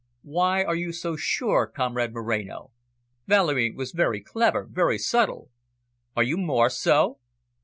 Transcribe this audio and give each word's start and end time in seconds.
"Why 0.23 0.63
are 0.63 0.73
you 0.73 0.93
so 0.93 1.15
sure, 1.15 1.67
comrade 1.67 2.11
Moreno? 2.11 2.71
Valerie 3.27 3.69
was 3.71 3.91
very 3.91 4.19
clever, 4.19 4.65
very 4.67 4.97
subtle. 4.97 5.51
Are 6.15 6.23
you 6.23 6.37
more 6.37 6.71
so?" 6.71 7.19